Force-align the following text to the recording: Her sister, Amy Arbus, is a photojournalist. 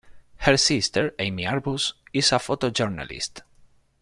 Her 0.37 0.57
sister, 0.57 1.13
Amy 1.19 1.43
Arbus, 1.43 1.93
is 2.11 2.31
a 2.31 2.37
photojournalist. 2.39 3.41